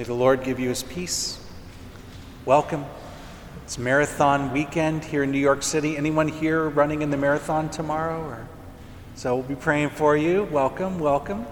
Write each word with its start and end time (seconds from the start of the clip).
May 0.00 0.04
the 0.04 0.14
Lord 0.14 0.44
give 0.44 0.58
you 0.58 0.70
his 0.70 0.82
peace. 0.82 1.38
Welcome. 2.46 2.86
It's 3.64 3.76
marathon 3.76 4.50
weekend 4.50 5.04
here 5.04 5.24
in 5.24 5.30
New 5.30 5.38
York 5.38 5.62
City. 5.62 5.94
Anyone 5.98 6.26
here 6.26 6.70
running 6.70 7.02
in 7.02 7.10
the 7.10 7.18
marathon 7.18 7.68
tomorrow? 7.68 8.22
Or 8.22 8.48
so 9.14 9.34
we'll 9.34 9.44
be 9.44 9.54
praying 9.54 9.90
for 9.90 10.16
you. 10.16 10.44
Welcome, 10.44 11.00
welcome. 11.00 11.44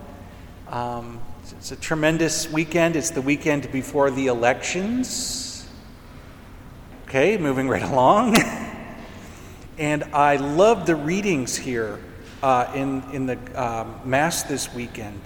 Um, 0.68 1.20
it's 1.58 1.72
a 1.72 1.76
tremendous 1.76 2.50
weekend. 2.50 2.96
It's 2.96 3.10
the 3.10 3.20
weekend 3.20 3.70
before 3.70 4.10
the 4.10 4.28
elections. 4.28 5.68
Okay, 7.06 7.36
moving 7.36 7.68
right 7.68 7.82
along. 7.92 8.38
and 9.76 10.04
I 10.14 10.36
love 10.36 10.86
the 10.86 10.96
readings 10.96 11.54
here 11.54 12.00
uh, 12.42 12.72
in 12.74 13.02
in 13.12 13.26
the 13.26 13.38
uh, 13.54 13.84
mass 14.06 14.44
this 14.44 14.72
weekend. 14.72 15.20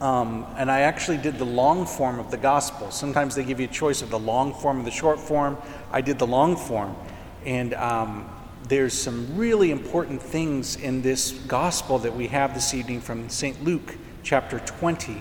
Um, 0.00 0.46
and 0.56 0.70
I 0.70 0.80
actually 0.80 1.18
did 1.18 1.38
the 1.38 1.44
long 1.44 1.86
form 1.86 2.18
of 2.18 2.30
the 2.30 2.36
gospel. 2.36 2.90
Sometimes 2.90 3.34
they 3.34 3.44
give 3.44 3.60
you 3.60 3.66
a 3.66 3.70
choice 3.70 4.02
of 4.02 4.10
the 4.10 4.18
long 4.18 4.52
form 4.52 4.80
or 4.80 4.82
the 4.84 4.90
short 4.90 5.20
form. 5.20 5.56
I 5.92 6.00
did 6.00 6.18
the 6.18 6.26
long 6.26 6.56
form. 6.56 6.96
And 7.44 7.74
um, 7.74 8.28
there's 8.68 8.94
some 8.94 9.36
really 9.36 9.70
important 9.70 10.20
things 10.20 10.76
in 10.76 11.02
this 11.02 11.32
gospel 11.46 11.98
that 12.00 12.14
we 12.14 12.26
have 12.28 12.54
this 12.54 12.74
evening 12.74 13.00
from 13.00 13.28
St. 13.28 13.62
Luke 13.62 13.96
chapter 14.22 14.58
20. 14.58 15.20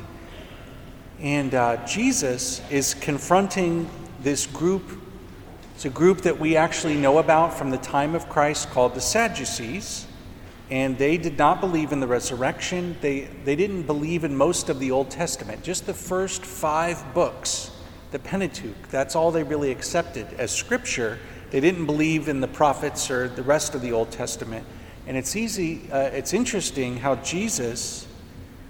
And 1.20 1.54
uh, 1.54 1.86
Jesus 1.86 2.62
is 2.72 2.94
confronting 2.96 3.90
this 4.22 4.48
group. 4.48 4.84
It's 5.76 5.86
a 5.86 5.90
group 5.90 6.22
that 6.22 6.40
we 6.40 6.58
actually 6.58 6.96
know 6.96 7.20
about 7.20 7.54
from 7.54 7.70
the 7.70 7.78
time 7.78 8.16
of 8.16 8.28
Christ 8.28 8.70
called 8.72 8.96
the 8.96 9.02
Sadducees 9.02 10.08
and 10.74 10.98
they 10.98 11.18
did 11.18 11.38
not 11.38 11.62
believe 11.62 11.92
in 11.92 12.00
the 12.00 12.08
resurrection. 12.08 12.98
They, 13.00 13.30
they 13.46 13.56
didn't 13.56 13.84
believe 13.84 14.24
in 14.24 14.36
most 14.36 14.70
of 14.70 14.80
the 14.80 14.90
Old 14.90 15.12
Testament, 15.12 15.62
just 15.62 15.86
the 15.86 15.94
first 15.94 16.44
five 16.44 17.14
books, 17.14 17.70
the 18.10 18.18
Pentateuch. 18.18 18.90
That's 18.90 19.16
all 19.16 19.30
they 19.30 19.44
really 19.44 19.70
accepted 19.70 20.26
as 20.40 20.50
scripture. 20.50 21.20
They 21.52 21.60
didn't 21.60 21.86
believe 21.86 22.28
in 22.28 22.42
the 22.42 22.48
prophets 22.48 23.12
or 23.12 23.28
the 23.28 23.44
rest 23.44 23.76
of 23.76 23.82
the 23.84 23.92
Old 23.92 24.10
Testament. 24.10 24.66
And 25.06 25.16
it's 25.16 25.36
easy, 25.36 25.92
uh, 25.92 26.06
it's 26.06 26.34
interesting 26.34 26.98
how 26.98 27.18
Jesus 27.18 28.08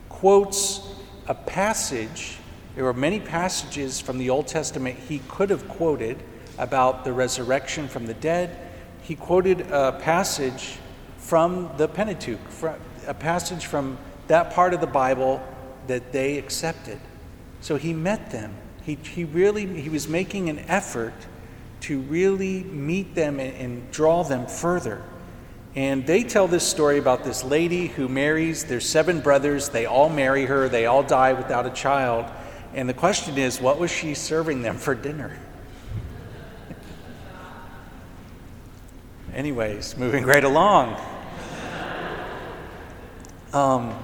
quotes 0.09 0.85
a 1.27 1.33
passage. 1.33 2.35
There 2.75 2.83
were 2.83 2.93
many 2.93 3.21
passages 3.21 4.01
from 4.01 4.17
the 4.17 4.29
Old 4.29 4.47
Testament 4.47 4.99
he 5.07 5.19
could 5.29 5.49
have 5.49 5.69
quoted 5.69 6.21
about 6.57 7.05
the 7.05 7.13
resurrection 7.13 7.87
from 7.87 8.07
the 8.07 8.13
dead. 8.15 8.57
He 9.03 9.15
quoted 9.15 9.61
a 9.71 9.93
passage 9.93 10.79
from 11.23 11.71
the 11.77 11.87
Pentateuch, 11.87 12.39
a 13.07 13.13
passage 13.13 13.65
from 13.65 13.97
that 14.27 14.53
part 14.53 14.73
of 14.73 14.81
the 14.81 14.87
Bible 14.87 15.41
that 15.87 16.11
they 16.11 16.37
accepted. 16.37 16.99
So 17.61 17.77
he 17.77 17.93
met 17.93 18.31
them. 18.31 18.53
He, 18.83 18.95
he 18.95 19.23
really 19.23 19.81
he 19.81 19.89
was 19.89 20.07
making 20.07 20.49
an 20.49 20.59
effort 20.67 21.13
to 21.81 21.99
really 22.01 22.63
meet 22.63 23.15
them 23.15 23.39
and, 23.39 23.55
and 23.55 23.91
draw 23.91 24.23
them 24.23 24.47
further. 24.47 25.01
And 25.75 26.05
they 26.05 26.23
tell 26.23 26.47
this 26.47 26.67
story 26.67 26.99
about 26.99 27.23
this 27.23 27.43
lady 27.43 27.87
who 27.87 28.07
marries, 28.07 28.65
their 28.65 28.79
seven 28.79 29.21
brothers, 29.21 29.69
they 29.69 29.85
all 29.85 30.09
marry 30.09 30.45
her, 30.45 30.69
they 30.69 30.85
all 30.85 31.03
die 31.03 31.33
without 31.33 31.65
a 31.65 31.71
child. 31.71 32.25
And 32.73 32.87
the 32.87 32.93
question 32.93 33.37
is, 33.37 33.59
what 33.59 33.79
was 33.79 33.89
she 33.89 34.13
serving 34.13 34.61
them 34.61 34.77
for 34.77 34.93
dinner? 34.93 35.39
Anyways, 39.33 39.97
moving 39.97 40.25
right 40.25 40.43
along. 40.43 40.95
Um, 43.53 43.95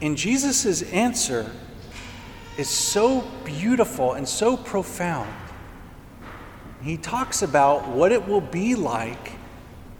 and 0.00 0.16
Jesus' 0.16 0.82
answer 0.92 1.50
is 2.56 2.68
so 2.68 3.22
beautiful 3.44 4.14
and 4.14 4.28
so 4.28 4.56
profound. 4.56 5.32
He 6.82 6.96
talks 6.96 7.42
about 7.42 7.88
what 7.88 8.12
it 8.12 8.26
will 8.26 8.40
be 8.40 8.74
like 8.74 9.32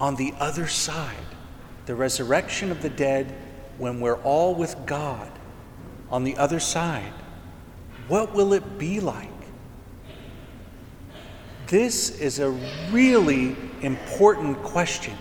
on 0.01 0.15
the 0.17 0.33
other 0.39 0.67
side, 0.67 1.17
the 1.87 1.95
resurrection 1.95 2.71
of 2.71 2.81
the 2.81 2.89
dead 2.89 3.35
when 3.77 4.01
we're 4.01 4.21
all 4.23 4.55
with 4.55 4.77
God 4.87 5.31
on 6.11 6.25
the 6.25 6.37
other 6.37 6.61
side. 6.61 7.13
What 8.09 8.35
will 8.35 8.53
it 8.53 8.79
be 8.79 9.01
like? 9.01 9.29
This 11.67 12.19
is 12.19 12.39
a 12.39 12.51
really 12.91 13.57
important 13.83 14.63
question. 14.63 15.17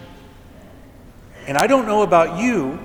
And 1.50 1.58
I 1.58 1.66
don't 1.66 1.88
know 1.88 2.04
about 2.04 2.38
you, 2.40 2.78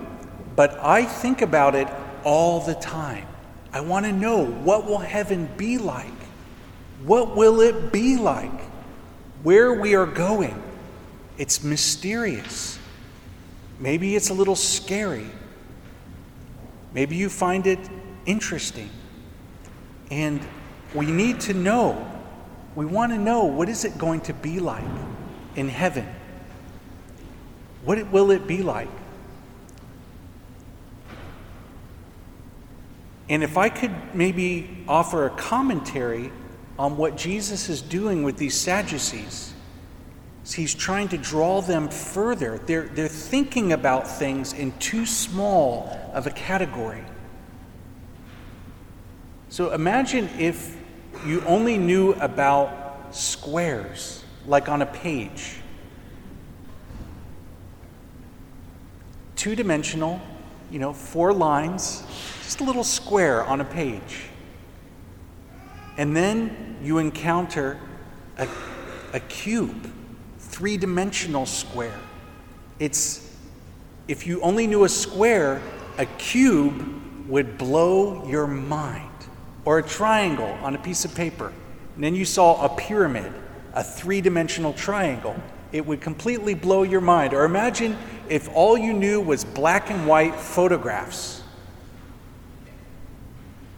but 0.56 0.78
I 0.82 1.04
think 1.04 1.42
about 1.42 1.74
it 1.74 1.86
all 2.24 2.60
the 2.60 2.72
time. 2.74 3.26
I 3.74 3.80
want 3.80 4.06
to 4.06 4.12
know 4.12 4.46
what 4.46 4.86
will 4.86 5.00
heaven 5.00 5.50
be 5.58 5.76
like? 5.76 6.06
What 7.04 7.36
will 7.36 7.60
it 7.60 7.92
be 7.92 8.16
like? 8.16 8.58
Where 9.42 9.74
we 9.74 9.94
are 9.94 10.06
going? 10.06 10.62
It's 11.36 11.62
mysterious. 11.62 12.78
Maybe 13.78 14.16
it's 14.16 14.30
a 14.30 14.34
little 14.34 14.56
scary. 14.56 15.26
Maybe 16.94 17.16
you 17.16 17.28
find 17.28 17.66
it 17.66 17.80
interesting. 18.24 18.88
And 20.10 20.40
we 20.94 21.04
need 21.04 21.38
to 21.40 21.52
know. 21.52 22.10
We 22.74 22.86
want 22.86 23.12
to 23.12 23.18
know 23.18 23.44
what 23.44 23.68
is 23.68 23.84
it 23.84 23.98
going 23.98 24.22
to 24.22 24.32
be 24.32 24.58
like 24.58 24.86
in 25.54 25.68
heaven? 25.68 26.06
What 27.84 28.10
will 28.10 28.30
it 28.30 28.46
be 28.46 28.62
like? 28.62 28.88
And 33.28 33.42
if 33.42 33.56
I 33.56 33.68
could 33.68 33.92
maybe 34.14 34.84
offer 34.86 35.26
a 35.26 35.30
commentary 35.30 36.30
on 36.78 36.96
what 36.96 37.16
Jesus 37.16 37.68
is 37.68 37.80
doing 37.80 38.22
with 38.22 38.36
these 38.36 38.58
Sadducees, 38.58 39.54
he's 40.52 40.74
trying 40.74 41.08
to 41.08 41.16
draw 41.16 41.62
them 41.62 41.88
further. 41.88 42.58
They're, 42.58 42.88
they're 42.88 43.08
thinking 43.08 43.72
about 43.72 44.06
things 44.06 44.52
in 44.52 44.72
too 44.78 45.06
small 45.06 46.10
of 46.12 46.26
a 46.26 46.30
category. 46.30 47.04
So 49.48 49.72
imagine 49.72 50.28
if 50.38 50.76
you 51.24 51.40
only 51.42 51.78
knew 51.78 52.12
about 52.14 53.14
squares, 53.14 54.24
like 54.46 54.68
on 54.68 54.82
a 54.82 54.86
page. 54.86 55.56
Two 59.44 59.54
dimensional, 59.54 60.22
you 60.70 60.78
know, 60.78 60.94
four 60.94 61.30
lines, 61.30 62.02
just 62.42 62.62
a 62.62 62.64
little 62.64 62.82
square 62.82 63.44
on 63.44 63.60
a 63.60 63.64
page. 63.64 64.22
And 65.98 66.16
then 66.16 66.78
you 66.82 66.96
encounter 66.96 67.78
a, 68.38 68.48
a 69.12 69.20
cube, 69.20 69.92
three 70.38 70.78
dimensional 70.78 71.44
square. 71.44 72.00
It's, 72.78 73.36
if 74.08 74.26
you 74.26 74.40
only 74.40 74.66
knew 74.66 74.84
a 74.84 74.88
square, 74.88 75.60
a 75.98 76.06
cube 76.06 77.28
would 77.28 77.58
blow 77.58 78.26
your 78.26 78.46
mind. 78.46 79.10
Or 79.66 79.76
a 79.76 79.82
triangle 79.82 80.56
on 80.62 80.74
a 80.74 80.78
piece 80.78 81.04
of 81.04 81.14
paper. 81.14 81.52
And 81.96 82.02
then 82.02 82.14
you 82.14 82.24
saw 82.24 82.64
a 82.64 82.74
pyramid, 82.74 83.30
a 83.74 83.84
three 83.84 84.22
dimensional 84.22 84.72
triangle 84.72 85.36
it 85.74 85.84
would 85.84 86.00
completely 86.00 86.54
blow 86.54 86.84
your 86.84 87.00
mind. 87.00 87.34
Or 87.34 87.44
imagine 87.44 87.98
if 88.28 88.48
all 88.54 88.78
you 88.78 88.92
knew 88.92 89.20
was 89.20 89.44
black 89.44 89.90
and 89.90 90.06
white 90.06 90.36
photographs. 90.36 91.42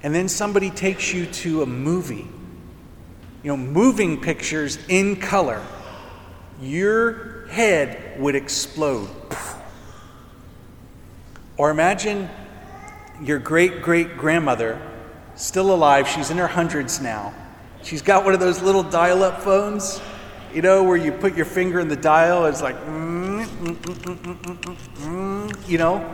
And 0.02 0.14
then 0.14 0.28
somebody 0.28 0.70
takes 0.70 1.14
you 1.14 1.24
to 1.24 1.62
a 1.62 1.66
movie, 1.66 2.28
you 3.42 3.48
know, 3.50 3.56
moving 3.56 4.20
pictures 4.20 4.78
in 4.88 5.16
color. 5.16 5.64
Your 6.60 7.46
head 7.46 8.20
would 8.20 8.34
explode. 8.34 9.08
Or 11.56 11.70
imagine 11.70 12.28
your 13.22 13.38
great 13.38 13.80
great 13.80 14.18
grandmother, 14.18 14.78
still 15.34 15.72
alive, 15.72 16.06
she's 16.06 16.30
in 16.30 16.36
her 16.36 16.46
hundreds 16.46 17.00
now. 17.00 17.32
She's 17.82 18.02
got 18.02 18.26
one 18.26 18.34
of 18.34 18.40
those 18.40 18.60
little 18.60 18.82
dial 18.82 19.22
up 19.22 19.40
phones 19.40 19.98
you 20.54 20.62
know, 20.62 20.82
where 20.84 20.96
you 20.96 21.12
put 21.12 21.36
your 21.36 21.46
finger 21.46 21.80
in 21.80 21.88
the 21.88 21.96
dial, 21.96 22.46
it's 22.46 22.62
like, 22.62 22.76
mm, 22.86 23.44
mm, 23.44 23.76
mm, 24.98 25.68
you 25.68 25.78
know, 25.78 26.04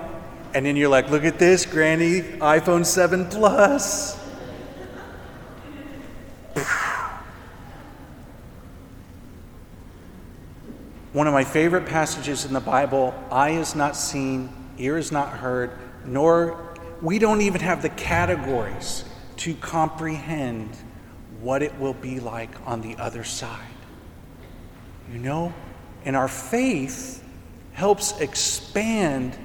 and 0.55 0.67
then 0.67 0.77
you're 0.77 0.89
like, 0.89 1.11
look 1.11 1.25
at 1.25 1.39
this, 1.39 1.65
Granny, 1.65 2.23
iPhone 2.41 2.85
7 2.85 3.27
Plus. 3.27 4.19
One 11.13 11.27
of 11.27 11.35
my 11.35 11.45
favorite 11.45 11.87
passages 11.87 12.47
in 12.47 12.55
the 12.55 12.61
Bible 12.61 13.15
eye 13.31 13.51
is 13.51 13.75
not 13.75 13.97
seen, 13.97 14.49
ear 14.79 14.97
is 14.97 15.13
not 15.13 15.29
heard, 15.31 15.71
nor 16.07 16.75
we 17.03 17.19
don't 17.19 17.43
even 17.43 17.61
have 17.61 17.83
the 17.83 17.91
categories 17.91 19.05
to 19.39 19.55
comprehend 19.55 20.75
what 21.41 21.63
it 21.63 21.79
will 21.79 21.95
be 21.95 22.21
like 22.21 22.51
on 22.67 22.81
the 22.81 22.97
other 22.97 23.25
side. 23.25 23.72
You 25.13 25.19
know? 25.19 25.55
And 26.05 26.17
our 26.17 26.29
faith 26.29 27.23
helps 27.73 28.19
expand 28.21 29.37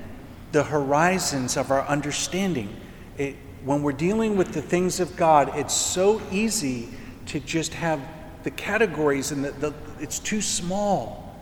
the 0.51 0.63
horizons 0.63 1.57
of 1.57 1.71
our 1.71 1.85
understanding. 1.87 2.75
It, 3.17 3.35
when 3.63 3.83
we're 3.83 3.91
dealing 3.91 4.37
with 4.37 4.53
the 4.53 4.61
things 4.61 4.99
of 4.99 5.15
God, 5.15 5.51
it's 5.55 5.73
so 5.73 6.21
easy 6.31 6.89
to 7.27 7.39
just 7.39 7.73
have 7.73 7.99
the 8.43 8.51
categories 8.51 9.31
and 9.31 9.43
the, 9.43 9.51
the, 9.51 9.73
it's 9.99 10.19
too 10.19 10.41
small. 10.41 11.35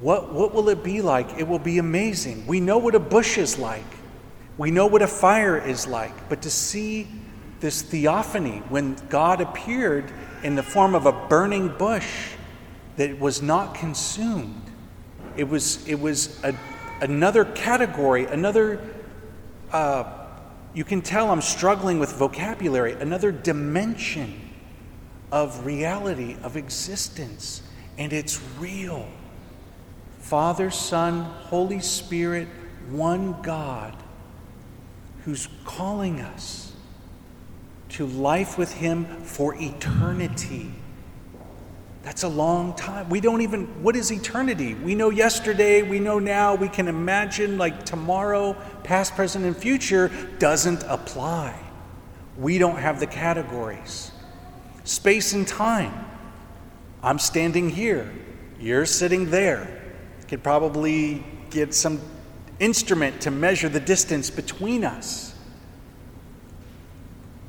What, 0.00 0.32
what 0.32 0.52
will 0.52 0.68
it 0.68 0.82
be 0.82 1.00
like? 1.00 1.38
It 1.38 1.46
will 1.46 1.60
be 1.60 1.78
amazing. 1.78 2.46
We 2.46 2.60
know 2.60 2.78
what 2.78 2.94
a 2.94 3.00
bush 3.00 3.38
is 3.38 3.58
like, 3.58 3.84
we 4.58 4.70
know 4.70 4.86
what 4.86 5.02
a 5.02 5.06
fire 5.06 5.58
is 5.58 5.86
like, 5.86 6.28
but 6.28 6.42
to 6.42 6.50
see 6.50 7.08
this 7.60 7.82
theophany 7.82 8.58
when 8.68 8.94
God 9.08 9.40
appeared 9.40 10.12
in 10.42 10.54
the 10.54 10.62
form 10.62 10.94
of 10.94 11.06
a 11.06 11.12
burning 11.12 11.68
bush 11.68 12.34
that 12.96 13.18
was 13.18 13.42
not 13.42 13.74
consumed, 13.74 14.70
it 15.36 15.48
was, 15.48 15.86
it 15.86 16.00
was 16.00 16.42
a, 16.44 16.54
another 17.00 17.44
category, 17.44 18.26
another, 18.26 18.80
uh, 19.72 20.04
you 20.74 20.84
can 20.84 21.02
tell 21.02 21.30
I'm 21.30 21.42
struggling 21.42 21.98
with 21.98 22.12
vocabulary, 22.12 22.92
another 22.92 23.32
dimension 23.32 24.40
of 25.32 25.66
reality, 25.66 26.36
of 26.42 26.56
existence, 26.56 27.62
and 27.98 28.12
it's 28.12 28.40
real. 28.58 29.08
Father, 30.18 30.70
Son, 30.70 31.22
Holy 31.22 31.80
Spirit, 31.80 32.48
one 32.90 33.40
God 33.42 33.96
who's 35.24 35.48
calling 35.64 36.20
us 36.20 36.72
to 37.90 38.06
life 38.06 38.58
with 38.58 38.72
Him 38.74 39.04
for 39.22 39.54
eternity. 39.56 40.72
That's 42.04 42.22
a 42.22 42.28
long 42.28 42.74
time. 42.74 43.08
We 43.08 43.20
don't 43.20 43.40
even, 43.40 43.82
what 43.82 43.96
is 43.96 44.12
eternity? 44.12 44.74
We 44.74 44.94
know 44.94 45.08
yesterday, 45.08 45.80
we 45.80 45.98
know 45.98 46.18
now, 46.18 46.54
we 46.54 46.68
can 46.68 46.86
imagine 46.86 47.56
like 47.56 47.86
tomorrow, 47.86 48.52
past, 48.84 49.14
present, 49.14 49.46
and 49.46 49.56
future 49.56 50.10
doesn't 50.38 50.82
apply. 50.82 51.58
We 52.36 52.58
don't 52.58 52.76
have 52.76 53.00
the 53.00 53.06
categories. 53.06 54.12
Space 54.84 55.32
and 55.32 55.48
time. 55.48 55.94
I'm 57.02 57.18
standing 57.18 57.70
here, 57.70 58.12
you're 58.60 58.84
sitting 58.84 59.30
there. 59.30 59.80
Could 60.28 60.42
probably 60.42 61.24
get 61.48 61.72
some 61.72 62.02
instrument 62.60 63.22
to 63.22 63.30
measure 63.30 63.70
the 63.70 63.80
distance 63.80 64.28
between 64.28 64.84
us. 64.84 65.34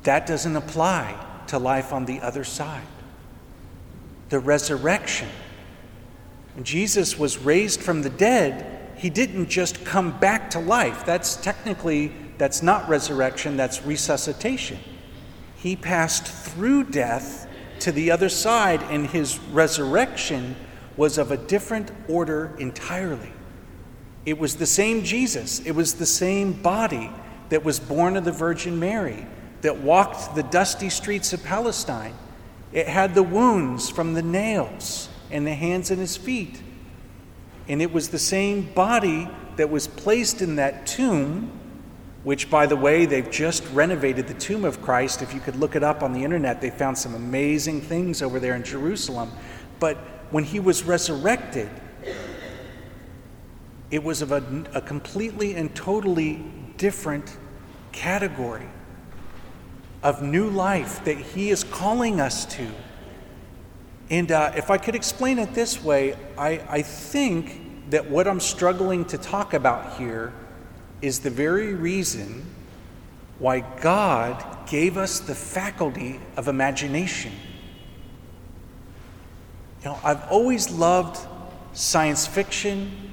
That 0.04 0.26
doesn't 0.26 0.56
apply 0.56 1.42
to 1.48 1.58
life 1.58 1.92
on 1.92 2.06
the 2.06 2.20
other 2.20 2.44
side 2.44 2.86
the 4.28 4.38
resurrection. 4.38 5.28
When 6.54 6.64
Jesus 6.64 7.18
was 7.18 7.38
raised 7.38 7.82
from 7.82 8.02
the 8.02 8.10
dead, 8.10 8.94
he 8.96 9.10
didn't 9.10 9.48
just 9.48 9.84
come 9.84 10.18
back 10.18 10.50
to 10.50 10.58
life. 10.58 11.04
That's 11.04 11.36
technically 11.36 12.12
that's 12.38 12.62
not 12.62 12.88
resurrection, 12.88 13.56
that's 13.56 13.84
resuscitation. 13.84 14.78
He 15.56 15.76
passed 15.76 16.26
through 16.26 16.84
death 16.84 17.48
to 17.80 17.92
the 17.92 18.10
other 18.10 18.28
side 18.28 18.82
and 18.84 19.06
his 19.06 19.38
resurrection 19.52 20.56
was 20.96 21.18
of 21.18 21.30
a 21.30 21.36
different 21.36 21.90
order 22.08 22.54
entirely. 22.58 23.32
It 24.24 24.38
was 24.38 24.56
the 24.56 24.66
same 24.66 25.04
Jesus, 25.04 25.60
it 25.60 25.72
was 25.72 25.94
the 25.94 26.06
same 26.06 26.52
body 26.52 27.10
that 27.48 27.64
was 27.64 27.78
born 27.78 28.16
of 28.16 28.24
the 28.24 28.32
Virgin 28.32 28.78
Mary, 28.78 29.26
that 29.60 29.78
walked 29.78 30.34
the 30.34 30.42
dusty 30.42 30.90
streets 30.90 31.32
of 31.32 31.44
Palestine, 31.44 32.14
it 32.76 32.86
had 32.86 33.14
the 33.14 33.22
wounds 33.22 33.88
from 33.88 34.12
the 34.12 34.20
nails 34.20 35.08
and 35.30 35.46
the 35.46 35.54
hands 35.54 35.90
and 35.90 35.98
his 35.98 36.14
feet. 36.14 36.62
And 37.68 37.80
it 37.80 37.90
was 37.90 38.10
the 38.10 38.18
same 38.18 38.70
body 38.74 39.30
that 39.56 39.70
was 39.70 39.86
placed 39.88 40.42
in 40.42 40.56
that 40.56 40.86
tomb, 40.86 41.50
which, 42.22 42.50
by 42.50 42.66
the 42.66 42.76
way, 42.76 43.06
they've 43.06 43.30
just 43.30 43.64
renovated 43.72 44.28
the 44.28 44.34
tomb 44.34 44.66
of 44.66 44.82
Christ. 44.82 45.22
If 45.22 45.32
you 45.32 45.40
could 45.40 45.56
look 45.56 45.74
it 45.74 45.82
up 45.82 46.02
on 46.02 46.12
the 46.12 46.22
internet, 46.22 46.60
they 46.60 46.68
found 46.68 46.98
some 46.98 47.14
amazing 47.14 47.80
things 47.80 48.20
over 48.20 48.38
there 48.38 48.54
in 48.54 48.62
Jerusalem. 48.62 49.32
But 49.80 49.96
when 50.30 50.44
he 50.44 50.60
was 50.60 50.84
resurrected, 50.84 51.70
it 53.90 54.04
was 54.04 54.20
of 54.20 54.32
a, 54.32 54.64
a 54.74 54.82
completely 54.82 55.54
and 55.54 55.74
totally 55.74 56.44
different 56.76 57.38
category 57.92 58.68
of 60.06 60.22
new 60.22 60.48
life 60.48 61.04
that 61.04 61.18
He 61.18 61.50
is 61.50 61.64
calling 61.64 62.20
us 62.20 62.46
to. 62.46 62.70
And 64.08 64.30
uh, 64.30 64.52
if 64.54 64.70
I 64.70 64.78
could 64.78 64.94
explain 64.94 65.40
it 65.40 65.52
this 65.52 65.82
way, 65.82 66.16
I, 66.38 66.62
I 66.68 66.82
think 66.82 67.90
that 67.90 68.08
what 68.08 68.28
I'm 68.28 68.38
struggling 68.38 69.04
to 69.06 69.18
talk 69.18 69.52
about 69.52 69.98
here 69.98 70.32
is 71.02 71.18
the 71.18 71.30
very 71.30 71.74
reason 71.74 72.46
why 73.40 73.60
God 73.80 74.68
gave 74.68 74.96
us 74.96 75.18
the 75.18 75.34
faculty 75.34 76.20
of 76.36 76.46
imagination. 76.46 77.32
You 79.82 79.86
know, 79.86 79.98
I've 80.04 80.22
always 80.30 80.70
loved 80.70 81.18
science 81.72 82.28
fiction, 82.28 83.10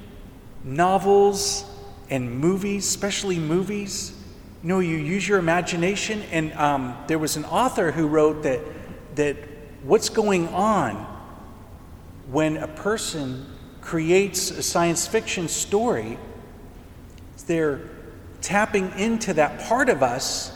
novels, 0.62 1.64
and 2.08 2.38
movies, 2.38 2.86
especially 2.86 3.40
movies. 3.40 4.16
You 4.64 4.68
know, 4.68 4.78
you 4.78 4.96
use 4.96 5.28
your 5.28 5.38
imagination, 5.38 6.22
and 6.32 6.50
um, 6.54 6.96
there 7.06 7.18
was 7.18 7.36
an 7.36 7.44
author 7.44 7.92
who 7.92 8.06
wrote 8.06 8.44
that, 8.44 8.60
that 9.14 9.36
what's 9.82 10.08
going 10.08 10.48
on 10.48 10.94
when 12.30 12.56
a 12.56 12.68
person 12.68 13.44
creates 13.82 14.50
a 14.50 14.62
science 14.62 15.06
fiction 15.06 15.48
story, 15.48 16.16
they're 17.46 17.82
tapping 18.40 18.90
into 18.98 19.34
that 19.34 19.60
part 19.68 19.90
of 19.90 20.02
us 20.02 20.50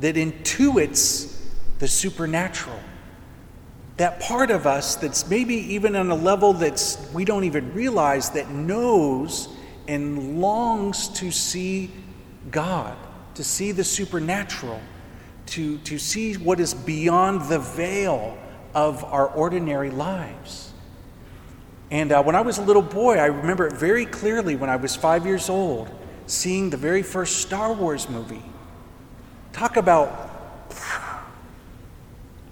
that 0.00 0.16
intuits 0.16 1.40
the 1.78 1.86
supernatural. 1.86 2.80
That 3.98 4.18
part 4.18 4.50
of 4.50 4.66
us 4.66 4.96
that's 4.96 5.30
maybe 5.30 5.54
even 5.54 5.94
on 5.94 6.10
a 6.10 6.16
level 6.16 6.54
that's 6.54 7.08
we 7.12 7.24
don't 7.24 7.44
even 7.44 7.72
realize 7.72 8.30
that 8.30 8.50
knows 8.50 9.48
and 9.86 10.40
longs 10.40 11.06
to 11.20 11.30
see 11.30 11.92
God 12.50 12.96
to 13.34 13.44
see 13.44 13.72
the 13.72 13.84
supernatural, 13.84 14.80
to, 15.46 15.78
to 15.78 15.98
see 15.98 16.34
what 16.34 16.60
is 16.60 16.74
beyond 16.74 17.48
the 17.48 17.58
veil 17.58 18.38
of 18.74 19.04
our 19.04 19.28
ordinary 19.28 19.90
lives. 19.90 20.72
And 21.90 22.12
uh, 22.12 22.22
when 22.22 22.34
I 22.34 22.40
was 22.40 22.58
a 22.58 22.62
little 22.62 22.82
boy, 22.82 23.18
I 23.18 23.26
remember 23.26 23.66
it 23.66 23.74
very 23.74 24.06
clearly 24.06 24.56
when 24.56 24.70
I 24.70 24.76
was 24.76 24.96
five 24.96 25.26
years 25.26 25.48
old, 25.48 25.90
seeing 26.26 26.70
the 26.70 26.76
very 26.76 27.02
first 27.02 27.42
Star 27.42 27.72
Wars 27.72 28.08
movie. 28.08 28.42
Talk 29.52 29.76
about, 29.76 30.72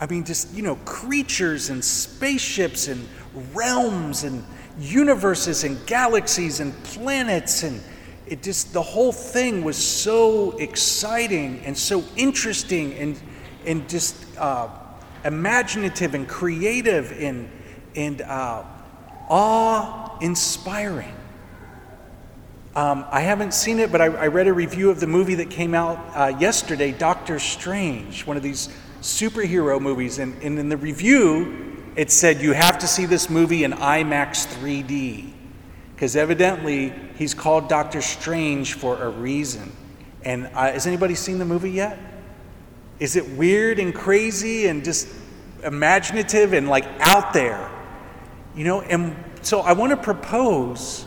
I 0.01 0.07
mean, 0.07 0.25
just, 0.25 0.53
you 0.55 0.63
know, 0.63 0.77
creatures 0.85 1.71
and 1.71 1.85
spaceships 1.85 2.89
and 2.89 3.09
realms 3.53 4.23
and 4.25 4.45
universes 4.79 5.65
and 5.65 5.85
galaxies 5.87 6.61
and 6.61 6.73
planets 6.85 7.63
and 7.65 7.83
it 8.33 8.43
just 8.43 8.73
the 8.73 8.81
whole 8.81 9.13
thing 9.13 9.63
was 9.63 9.77
so 9.77 10.53
exciting 10.53 11.61
and 11.67 11.77
so 11.77 12.03
interesting 12.17 12.95
and 12.95 13.21
and 13.67 13.87
just 13.91 14.17
uh, 14.39 14.71
imaginative 15.23 16.15
and 16.15 16.27
creative 16.27 17.13
and 17.13 17.51
and 17.95 18.23
uh, 18.23 18.65
awe 19.29 20.19
inspiring. 20.21 21.15
Um, 22.75 23.05
I 23.11 23.21
haven't 23.21 23.53
seen 23.53 23.79
it, 23.79 23.93
but 23.93 24.01
I, 24.01 24.07
I, 24.07 24.27
read 24.29 24.47
a 24.47 24.53
review 24.55 24.89
of 24.89 24.99
the 24.99 25.07
movie 25.07 25.35
that 25.35 25.51
came 25.51 25.75
out 25.75 25.99
uh, 26.15 26.35
yesterday, 26.41 26.91
Doctor 26.91 27.39
Strange, 27.39 28.25
one 28.25 28.39
of 28.39 28.43
these 28.43 28.71
superhero 29.03 29.79
movies. 29.79 30.19
And, 30.19 30.43
and 30.43 30.59
in 30.59 30.71
the 30.71 30.79
review, 30.79 31.85
it 31.97 32.11
said 32.11 32.41
you 32.41 32.53
have 32.53 32.79
to 32.79 32.87
see 32.87 33.05
this 33.05 33.29
movie 33.29 33.65
in 33.65 33.73
IMAX 33.73 34.47
3D 34.47 35.35
because 36.03 36.17
evidently 36.17 36.93
he's 37.15 37.33
called 37.33 37.69
Doctor 37.69 38.03
Strange 38.03 38.73
for 38.73 39.01
a 39.01 39.09
reason. 39.09 39.71
And 40.25 40.47
uh, 40.47 40.73
has 40.73 40.85
anybody 40.85 41.15
seen 41.15 41.39
the 41.39 41.45
movie 41.45 41.71
yet? 41.71 41.97
Is 42.99 43.15
it 43.15 43.25
weird 43.37 43.79
and 43.79 43.95
crazy 43.95 44.67
and 44.67 44.83
just 44.83 45.07
imaginative 45.63 46.55
and 46.55 46.69
like 46.69 46.87
out 46.99 47.33
there? 47.33 47.71
You 48.57 48.65
know, 48.65 48.81
and 48.81 49.15
so 49.43 49.61
I 49.61 49.75
want 49.75 49.91
to 49.91 49.97
propose 49.97 51.07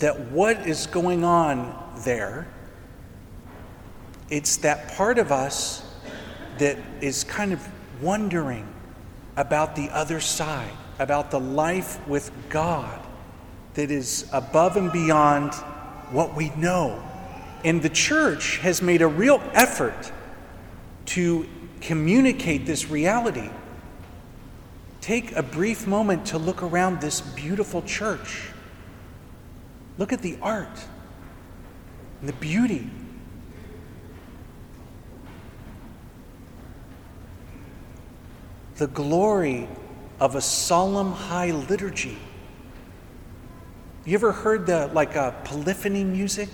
that 0.00 0.32
what 0.32 0.66
is 0.66 0.88
going 0.88 1.22
on 1.22 1.92
there, 1.98 2.48
it's 4.28 4.56
that 4.56 4.88
part 4.96 5.20
of 5.20 5.30
us 5.30 5.88
that 6.58 6.78
is 7.00 7.22
kind 7.22 7.52
of 7.52 7.64
wondering 8.02 8.66
about 9.36 9.76
the 9.76 9.88
other 9.90 10.18
side, 10.18 10.72
about 10.98 11.30
the 11.30 11.38
life 11.38 12.04
with 12.08 12.32
God 12.48 13.03
that 13.74 13.90
is 13.90 14.28
above 14.32 14.76
and 14.76 14.90
beyond 14.92 15.52
what 16.10 16.34
we 16.34 16.50
know. 16.50 17.02
And 17.64 17.82
the 17.82 17.88
church 17.88 18.58
has 18.58 18.82
made 18.82 19.02
a 19.02 19.08
real 19.08 19.42
effort 19.52 20.12
to 21.06 21.46
communicate 21.80 22.66
this 22.66 22.88
reality. 22.88 23.50
Take 25.00 25.32
a 25.32 25.42
brief 25.42 25.86
moment 25.86 26.26
to 26.26 26.38
look 26.38 26.62
around 26.62 27.00
this 27.00 27.20
beautiful 27.20 27.82
church. 27.82 28.48
Look 29.98 30.12
at 30.12 30.22
the 30.22 30.38
art 30.40 30.84
and 32.20 32.28
the 32.28 32.32
beauty. 32.34 32.88
The 38.76 38.86
glory 38.86 39.68
of 40.18 40.34
a 40.34 40.40
solemn 40.40 41.12
high 41.12 41.50
liturgy. 41.50 42.18
You 44.04 44.14
ever 44.14 44.32
heard 44.32 44.66
the 44.66 44.88
like 44.88 45.16
a 45.16 45.34
polyphony 45.44 46.04
music? 46.04 46.50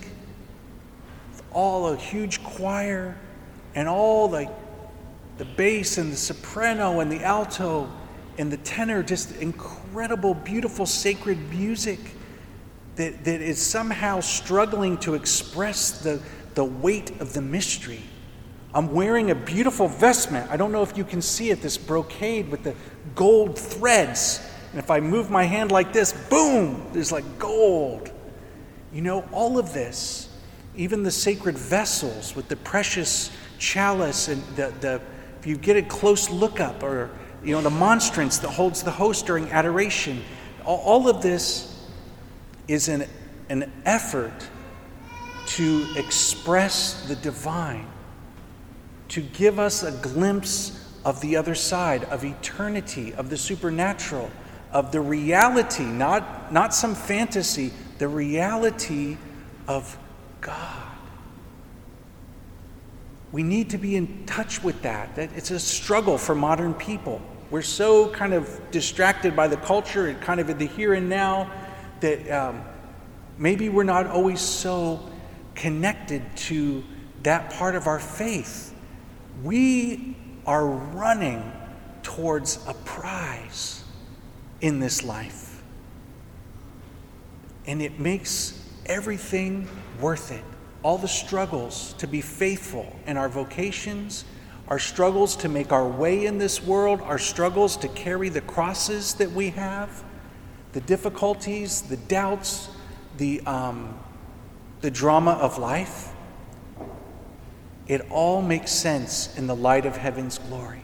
All 1.52 1.88
a 1.88 1.96
huge 1.96 2.42
choir 2.44 3.18
and 3.74 3.88
all 3.88 4.28
the 4.28 4.50
the 5.38 5.44
bass 5.46 5.96
and 5.96 6.12
the 6.12 6.16
soprano 6.16 7.00
and 7.00 7.10
the 7.10 7.24
alto 7.24 7.90
and 8.36 8.52
the 8.52 8.58
tenor, 8.58 9.02
just 9.02 9.34
incredible, 9.36 10.34
beautiful, 10.34 10.84
sacred 10.86 11.38
music 11.50 11.98
that, 12.96 13.24
that 13.24 13.40
is 13.40 13.60
somehow 13.60 14.20
struggling 14.20 14.98
to 14.98 15.14
express 15.14 16.02
the, 16.02 16.20
the 16.54 16.64
weight 16.64 17.20
of 17.20 17.32
the 17.32 17.40
mystery. 17.40 18.02
I'm 18.74 18.92
wearing 18.92 19.30
a 19.30 19.34
beautiful 19.34 19.88
vestment. 19.88 20.50
I 20.50 20.56
don't 20.56 20.72
know 20.72 20.82
if 20.82 20.96
you 20.96 21.04
can 21.04 21.22
see 21.22 21.50
it, 21.50 21.62
this 21.62 21.78
brocade 21.78 22.50
with 22.50 22.62
the 22.64 22.74
gold 23.14 23.58
threads. 23.58 24.46
And 24.70 24.78
if 24.78 24.90
I 24.90 25.00
move 25.00 25.30
my 25.30 25.44
hand 25.44 25.72
like 25.72 25.92
this, 25.92 26.12
boom, 26.12 26.86
there's 26.92 27.10
like 27.10 27.38
gold. 27.38 28.10
You 28.92 29.02
know, 29.02 29.28
all 29.32 29.58
of 29.58 29.72
this, 29.72 30.28
even 30.76 31.02
the 31.02 31.10
sacred 31.10 31.58
vessels 31.58 32.36
with 32.36 32.48
the 32.48 32.56
precious 32.56 33.30
chalice 33.58 34.28
and 34.28 34.42
the, 34.56 34.72
the 34.80 35.00
if 35.38 35.46
you 35.46 35.56
get 35.56 35.76
a 35.76 35.82
close 35.82 36.28
look 36.28 36.60
up, 36.60 36.82
or 36.82 37.10
you 37.42 37.52
know, 37.54 37.62
the 37.62 37.70
monstrance 37.70 38.38
that 38.38 38.48
holds 38.48 38.82
the 38.82 38.90
host 38.90 39.26
during 39.26 39.50
adoration, 39.50 40.22
all, 40.64 40.78
all 40.78 41.08
of 41.08 41.22
this 41.22 41.86
is 42.68 42.88
an, 42.88 43.06
an 43.48 43.72
effort 43.84 44.48
to 45.46 45.86
express 45.96 47.08
the 47.08 47.16
divine, 47.16 47.86
to 49.08 49.22
give 49.22 49.58
us 49.58 49.82
a 49.82 49.90
glimpse 49.90 50.94
of 51.04 51.20
the 51.22 51.36
other 51.36 51.54
side, 51.54 52.04
of 52.04 52.24
eternity, 52.24 53.14
of 53.14 53.30
the 53.30 53.36
supernatural, 53.36 54.30
of 54.72 54.92
the 54.92 55.00
reality, 55.00 55.84
not, 55.84 56.52
not 56.52 56.74
some 56.74 56.94
fantasy, 56.94 57.72
the 57.98 58.08
reality 58.08 59.16
of 59.66 59.98
God. 60.40 60.86
We 63.32 63.42
need 63.42 63.70
to 63.70 63.78
be 63.78 63.96
in 63.96 64.26
touch 64.26 64.62
with 64.62 64.82
that. 64.82 65.16
It's 65.16 65.50
a 65.50 65.60
struggle 65.60 66.18
for 66.18 66.34
modern 66.34 66.74
people. 66.74 67.20
We're 67.50 67.62
so 67.62 68.10
kind 68.10 68.32
of 68.32 68.60
distracted 68.70 69.36
by 69.36 69.48
the 69.48 69.56
culture 69.56 70.08
and 70.08 70.20
kind 70.20 70.40
of 70.40 70.50
in 70.50 70.58
the 70.58 70.66
here 70.66 70.94
and 70.94 71.08
now 71.08 71.50
that 72.00 72.30
um, 72.30 72.64
maybe 73.38 73.68
we're 73.68 73.84
not 73.84 74.06
always 74.06 74.40
so 74.40 75.08
connected 75.54 76.22
to 76.36 76.84
that 77.22 77.52
part 77.52 77.74
of 77.74 77.86
our 77.86 77.98
faith. 77.98 78.74
We 79.42 80.16
are 80.46 80.66
running 80.66 81.52
towards 82.02 82.58
a 82.66 82.74
prize 82.74 83.84
in 84.60 84.80
this 84.80 85.02
life. 85.02 85.62
And 87.66 87.80
it 87.80 87.98
makes 87.98 88.62
everything 88.86 89.68
worth 90.00 90.32
it 90.32 90.44
all 90.82 90.98
the 90.98 91.08
struggles 91.08 91.92
to 91.94 92.06
be 92.06 92.20
faithful 92.20 92.96
in 93.06 93.16
our 93.16 93.28
vocations, 93.28 94.24
our 94.68 94.78
struggles 94.78 95.36
to 95.36 95.48
make 95.48 95.72
our 95.72 95.86
way 95.86 96.24
in 96.24 96.38
this 96.38 96.62
world, 96.62 97.00
our 97.02 97.18
struggles 97.18 97.76
to 97.76 97.88
carry 97.88 98.28
the 98.28 98.40
crosses 98.42 99.14
that 99.14 99.30
we 99.32 99.50
have, 99.50 100.02
the 100.72 100.80
difficulties, 100.82 101.82
the 101.82 101.96
doubts, 101.96 102.70
the, 103.18 103.40
um, 103.42 103.98
the 104.80 104.90
drama 104.90 105.32
of 105.32 105.58
life. 105.58 106.12
It 107.88 108.06
all 108.10 108.40
makes 108.40 108.70
sense 108.70 109.36
in 109.36 109.46
the 109.46 109.56
light 109.56 109.84
of 109.84 109.96
heaven's 109.96 110.38
glory. 110.38 110.80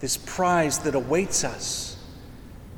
This 0.00 0.18
prize 0.18 0.78
that 0.80 0.94
awaits 0.94 1.42
us, 1.42 1.95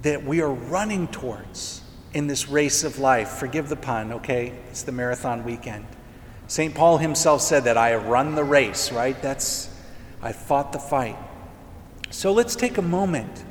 that 0.02 0.25
we 0.25 0.40
are 0.40 0.52
running 0.52 1.09
towards 1.09 1.83
in 2.12 2.26
this 2.26 2.49
race 2.49 2.85
of 2.85 2.99
life. 2.99 3.28
Forgive 3.31 3.69
the 3.69 3.76
pun, 3.76 4.12
okay? 4.12 4.52
It's 4.71 4.83
the 4.83 4.93
marathon 4.93 5.45
weekend. 5.45 5.87
St. 6.47 6.75
Paul 6.75 6.99
himself 6.99 7.43
said 7.43 7.64
that 7.64 7.76
I 7.76 7.90
have 7.90 8.07
run 8.07 8.35
the 8.35 8.45
race, 8.45 8.90
right? 8.90 9.21
That's, 9.21 9.69
I 10.23 10.33
fought 10.33 10.73
the 10.73 10.78
fight. 10.78 11.17
So 12.11 12.33
let's 12.33 12.57
take 12.57 12.78
a 12.78 12.83
moment 12.83 13.45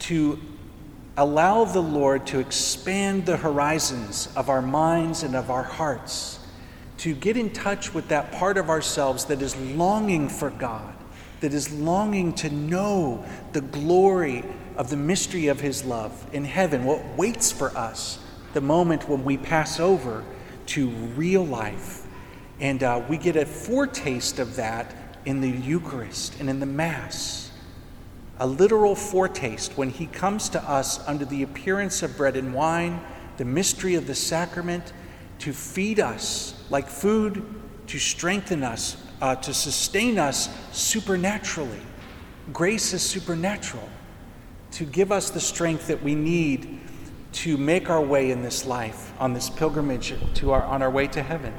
to 0.00 0.40
allow 1.16 1.64
the 1.64 1.80
Lord 1.80 2.26
to 2.26 2.40
expand 2.40 3.24
the 3.24 3.36
horizons 3.36 4.28
of 4.36 4.50
our 4.50 4.60
minds 4.60 5.22
and 5.22 5.34
of 5.36 5.50
our 5.50 5.62
hearts, 5.62 6.40
to 6.98 7.14
get 7.14 7.36
in 7.36 7.50
touch 7.50 7.94
with 7.94 8.08
that 8.08 8.32
part 8.32 8.58
of 8.58 8.68
ourselves 8.68 9.26
that 9.26 9.40
is 9.40 9.56
longing 9.56 10.28
for 10.28 10.50
God, 10.50 10.94
that 11.40 11.54
is 11.54 11.72
longing 11.72 12.32
to 12.34 12.50
know 12.50 13.24
the 13.52 13.60
glory 13.60 14.44
of 14.76 14.90
the 14.90 14.96
mystery 14.96 15.48
of 15.48 15.60
His 15.60 15.84
love 15.84 16.26
in 16.32 16.44
heaven, 16.44 16.84
what 16.84 17.04
waits 17.16 17.52
for 17.52 17.76
us 17.76 18.18
the 18.52 18.60
moment 18.60 19.08
when 19.08 19.24
we 19.24 19.36
pass 19.36 19.80
over 19.80 20.24
to 20.66 20.88
real 20.88 21.44
life. 21.44 22.06
And 22.60 22.82
uh, 22.82 23.02
we 23.08 23.18
get 23.18 23.36
a 23.36 23.44
foretaste 23.44 24.38
of 24.38 24.56
that 24.56 24.94
in 25.24 25.40
the 25.40 25.50
Eucharist 25.50 26.40
and 26.40 26.48
in 26.48 26.60
the 26.60 26.66
Mass. 26.66 27.50
A 28.38 28.46
literal 28.46 28.94
foretaste 28.94 29.76
when 29.76 29.90
He 29.90 30.06
comes 30.06 30.48
to 30.50 30.62
us 30.62 31.06
under 31.06 31.24
the 31.24 31.42
appearance 31.42 32.02
of 32.02 32.16
bread 32.16 32.36
and 32.36 32.54
wine, 32.54 33.00
the 33.36 33.44
mystery 33.44 33.94
of 33.94 34.06
the 34.06 34.14
sacrament, 34.14 34.92
to 35.40 35.52
feed 35.52 36.00
us 36.00 36.54
like 36.70 36.88
food, 36.88 37.44
to 37.88 37.98
strengthen 37.98 38.62
us, 38.62 38.96
uh, 39.20 39.34
to 39.36 39.52
sustain 39.54 40.18
us 40.18 40.48
supernaturally. 40.72 41.80
Grace 42.52 42.92
is 42.92 43.02
supernatural, 43.02 43.88
to 44.76 44.84
give 44.84 45.10
us 45.10 45.30
the 45.30 45.40
strength 45.40 45.86
that 45.86 46.02
we 46.02 46.14
need 46.14 46.80
to 47.32 47.56
make 47.56 47.88
our 47.88 48.02
way 48.02 48.30
in 48.30 48.42
this 48.42 48.66
life 48.66 49.10
on 49.18 49.32
this 49.32 49.48
pilgrimage 49.48 50.12
to 50.34 50.52
our, 50.52 50.62
on 50.64 50.82
our 50.82 50.90
way 50.90 51.06
to 51.06 51.22
heaven. 51.22 51.54